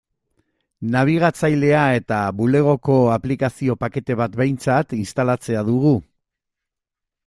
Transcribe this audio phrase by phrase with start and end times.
[0.95, 5.99] Nabigatzailea eta Bulegoko aplikazio-pakete bat behintzat instalatzea dugu.